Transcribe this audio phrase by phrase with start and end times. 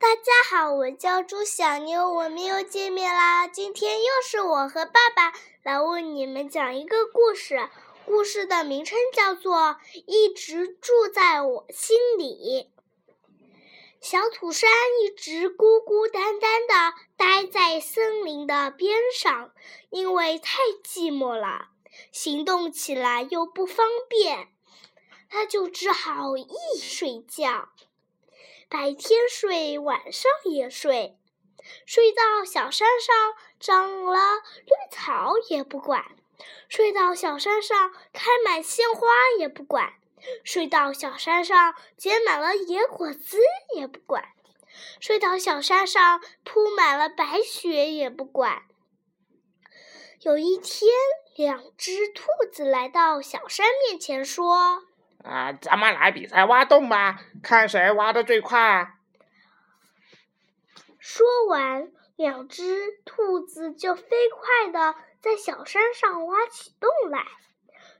[0.00, 3.48] 大家好，我叫朱小妞，我们又见面啦。
[3.48, 5.32] 今天又是我和爸爸
[5.64, 7.68] 来为你们讲一个故事，
[8.06, 9.56] 故事的名称叫做
[10.06, 12.70] 《一直住在我心里》。
[14.00, 14.70] 小土山
[15.02, 19.50] 一直孤孤单单的待在森林的边上，
[19.90, 21.70] 因为太寂寞了，
[22.12, 24.46] 行动起来又不方便，
[25.28, 27.70] 他就只好一睡觉。
[28.70, 31.16] 白天睡，晚上也睡，
[31.86, 34.18] 睡到小山上长了
[34.66, 36.04] 绿草也不管，
[36.68, 39.94] 睡到小山上开满鲜花也不管，
[40.44, 43.38] 睡到小山上结满了野果子
[43.74, 44.28] 也不管，
[45.00, 48.64] 睡到小山上铺满了白雪也不管。
[50.20, 50.90] 有一天，
[51.36, 54.87] 两只兔子来到小山面前，说。
[55.24, 58.94] 啊，咱们来比赛挖洞吧，看谁挖的最快。
[60.98, 67.24] 说完，两只兔子就飞快的在小山上挖起洞来。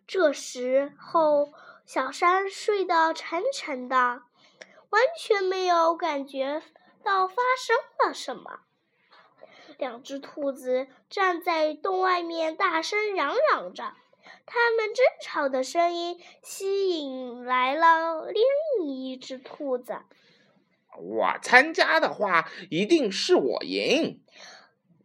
[0.07, 1.53] 这时候，
[1.85, 6.63] 小山睡得沉沉的，完全没有感觉
[7.03, 8.61] 到发生了什么。
[9.77, 13.95] 两只兔子站在洞外面，大声嚷嚷着。
[14.51, 19.99] 他们争吵的声音吸引来了另一只兔子。
[20.97, 24.23] 我参加的话，一定是我赢。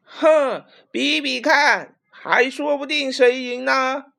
[0.04, 4.14] 哼，比比看，还说不定谁赢呢。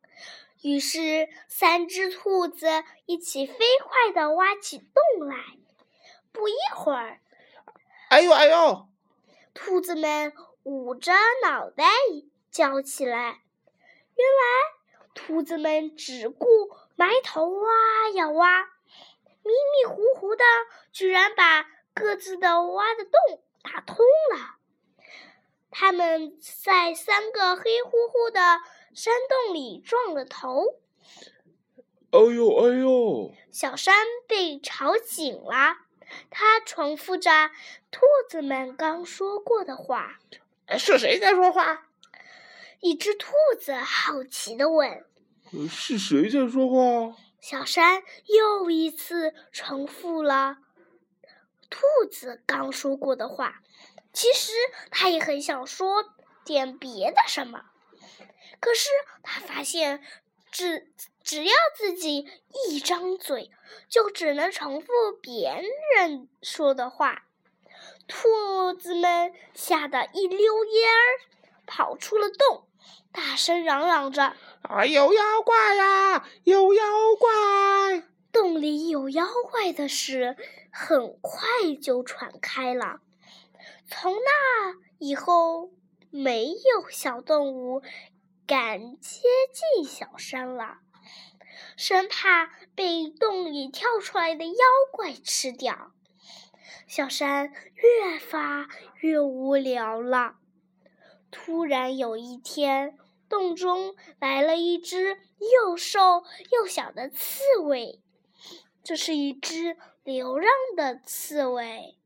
[0.62, 2.66] 于是，三只兔子
[3.06, 5.36] 一起飞快地挖起洞来。
[6.32, 7.20] 不一会儿，
[8.10, 8.88] 哎呦哎呦！
[9.54, 10.32] 兔子们
[10.64, 11.84] 捂着脑袋
[12.50, 13.40] 叫起来。
[14.16, 14.73] 原来。
[15.14, 16.46] 兔子们只顾
[16.96, 18.62] 埋头挖呀挖，
[19.42, 20.44] 迷迷糊糊的，
[20.92, 24.56] 居然把各自的挖的洞打通了。
[25.70, 28.40] 他们在三个黑乎乎的
[28.94, 30.80] 山洞里撞了头。
[32.10, 33.32] 哎呦哎呦！
[33.50, 35.78] 小山被吵醒了，
[36.30, 37.50] 他重复着
[37.90, 40.20] 兔子们刚说过的话
[40.78, 41.88] ：“是谁在说话？”
[42.84, 45.06] 一只兔子好奇地问
[45.70, 50.58] ：“是谁在说话？”小山又一次重复了
[51.70, 51.80] 兔
[52.10, 53.62] 子刚说过的话。
[54.12, 54.52] 其实
[54.90, 56.04] 他也很想说
[56.44, 57.64] 点别的什么，
[58.60, 58.90] 可是
[59.22, 60.04] 他发现，
[60.52, 62.28] 只只要自己
[62.68, 63.50] 一张嘴，
[63.88, 64.88] 就只能重复
[65.22, 65.50] 别
[65.96, 67.24] 人说的话。
[68.06, 71.02] 兔子们吓得一溜烟儿
[71.64, 72.68] 跑出了洞。
[73.12, 76.28] 大声嚷嚷着：“啊，有妖怪呀！
[76.42, 76.84] 有妖
[77.18, 78.02] 怪！
[78.32, 80.36] 洞里有妖怪的事
[80.72, 81.46] 很快
[81.80, 83.00] 就传开了。
[83.86, 85.70] 从那以后，
[86.10, 87.82] 没有小动物
[88.46, 89.20] 敢接
[89.52, 90.78] 近小山了，
[91.76, 94.54] 生怕被洞里跳出来的妖
[94.90, 95.92] 怪吃掉。
[96.88, 98.68] 小山越发
[99.00, 100.36] 越无聊了。
[101.36, 102.96] 突然有一天，
[103.28, 105.18] 洞中来了一只
[105.64, 106.22] 又瘦
[106.52, 108.00] 又小的刺猬，
[108.84, 111.98] 这是一只流浪的刺猬。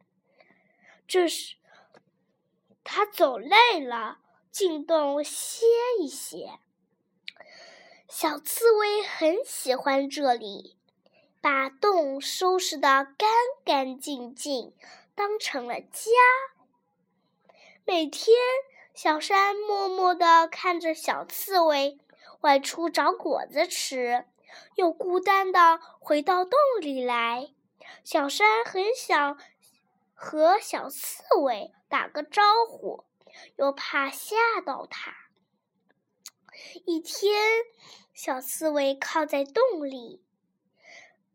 [1.07, 1.57] 这是，
[2.83, 4.19] 它走累了，
[4.51, 5.67] 进洞歇
[6.01, 6.59] 一歇。
[8.09, 10.79] 小刺猬很喜欢这里，
[11.43, 13.29] 把洞收拾得干
[13.63, 14.73] 干净净，
[15.15, 16.11] 当成了家。
[17.85, 18.35] 每天。
[19.01, 22.01] 小山默默地看着小刺猬
[22.41, 24.27] 外出找果子吃，
[24.75, 27.55] 又孤单地回到洞里来。
[28.03, 29.39] 小山很想
[30.15, 33.05] 和小刺猬打个招呼，
[33.55, 34.35] 又怕吓
[34.67, 35.15] 到它。
[36.85, 37.41] 一天，
[38.13, 40.25] 小刺猬靠在洞里，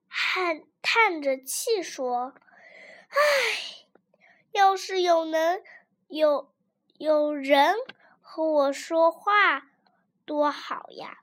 [0.09, 2.33] 叹叹着气说
[3.07, 3.87] ：“唉，
[4.51, 5.63] 要是有能
[6.09, 6.51] 有……”
[7.03, 7.75] 有人
[8.21, 9.67] 和我说话，
[10.23, 11.17] 多好呀！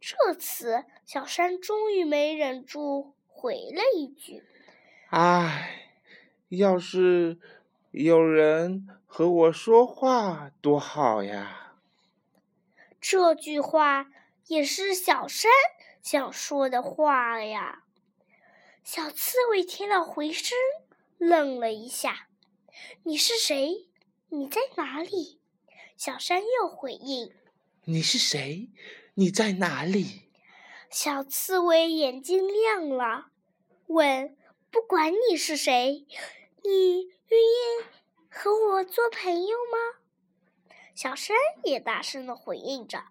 [0.00, 4.42] 这次小山终于没忍住，回了一句
[5.12, 5.90] ：“唉，
[6.48, 7.38] 要是
[7.90, 11.74] 有人和我说话，多好呀！”
[12.98, 14.06] 这句话
[14.46, 15.52] 也是小山
[16.00, 17.82] 想说的话呀。
[18.82, 20.56] 小刺猬听了回声，
[21.18, 22.28] 愣了一下
[23.04, 23.86] ：“你是谁？”
[24.30, 25.40] 你在哪里？
[25.96, 27.32] 小山又回应
[27.86, 28.68] ：“你是谁？
[29.14, 30.28] 你在哪里？”
[30.90, 33.30] 小刺猬眼睛亮了，
[33.86, 34.36] 问
[34.70, 36.06] ：“不管你是谁，
[36.62, 37.86] 你愿意
[38.28, 39.98] 和我做朋友吗？”
[40.94, 41.34] 小山
[41.64, 43.04] 也大声的回应着：“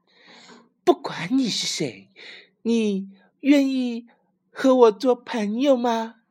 [0.86, 2.10] 不管你是谁，
[2.62, 3.10] 你
[3.40, 4.08] 愿意
[4.52, 6.22] 和我做朋友吗？”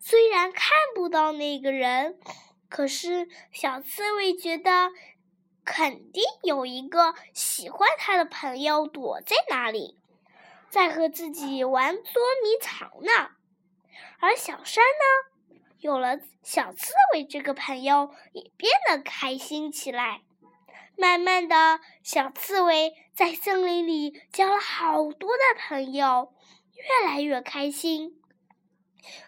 [0.00, 2.18] 虽然看不到那个人，
[2.72, 4.92] 可是小刺猬觉得
[5.62, 9.98] 肯定有一个喜欢它的朋友躲在那里，
[10.70, 12.02] 在和自己玩捉
[12.42, 13.32] 迷藏呢。
[14.20, 20.22] 而小山呢，有了小刺猬这个朋友，也变得开心起来。
[20.96, 26.32] 慢慢的小刺猬在森林里交了好多的朋友，
[26.74, 28.21] 越来越开心。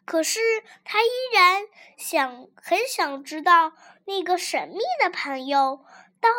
[0.05, 0.41] 可是
[0.85, 1.62] 他依然
[1.97, 3.73] 想，很想知道
[4.05, 5.85] 那个神秘的朋友
[6.21, 6.31] 到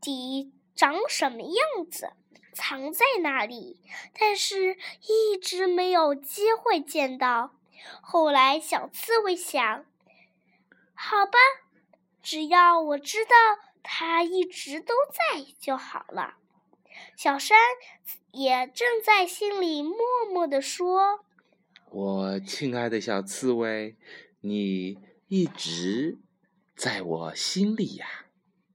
[0.00, 2.12] 底长什么样子，
[2.54, 3.80] 藏在哪里，
[4.18, 4.76] 但是
[5.08, 7.52] 一直没有机会见到。
[8.00, 9.84] 后来，小刺猬想
[10.94, 11.38] ：“好吧，
[12.22, 13.34] 只要我知道
[13.82, 16.34] 他一直都在就好了。”
[17.16, 17.58] 小山
[18.30, 19.96] 也正在心里默
[20.32, 21.24] 默地说。
[21.92, 23.96] 我亲爱的小刺猬，
[24.40, 24.96] 你
[25.28, 26.16] 一直
[26.74, 28.06] 在我心里呀。